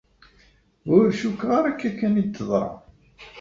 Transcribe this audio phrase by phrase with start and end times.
[0.93, 2.65] Ur cukkeɣ ara akka kan i d-teḍra.